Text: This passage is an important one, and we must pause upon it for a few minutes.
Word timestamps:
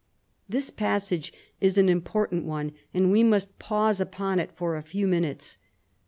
This 0.49 0.71
passage 0.71 1.31
is 1.59 1.77
an 1.77 1.87
important 1.87 2.43
one, 2.43 2.71
and 2.91 3.11
we 3.11 3.21
must 3.21 3.59
pause 3.59 4.01
upon 4.01 4.39
it 4.39 4.51
for 4.51 4.75
a 4.75 4.81
few 4.81 5.05
minutes. 5.07 5.59